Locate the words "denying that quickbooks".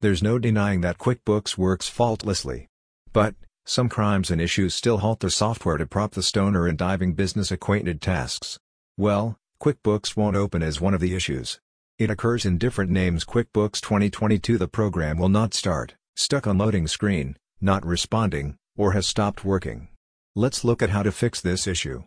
0.38-1.56